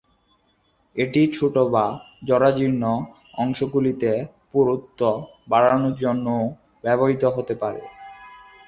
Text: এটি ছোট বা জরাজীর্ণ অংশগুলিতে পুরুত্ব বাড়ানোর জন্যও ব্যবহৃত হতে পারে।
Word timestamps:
এটি 0.95 1.21
ছোট 1.33 1.55
বা 1.73 1.85
জরাজীর্ণ 2.23 2.83
অংশগুলিতে 3.37 4.11
পুরুত্ব 4.51 5.01
বাড়ানোর 5.49 5.95
জন্যও 5.95 6.43
ব্যবহৃত 6.83 7.23
হতে 7.35 7.53
পারে। 7.55 7.81